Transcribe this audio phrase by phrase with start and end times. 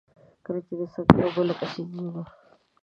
[0.45, 2.21] کله چي د سطحي اوبو لکه سیندونه.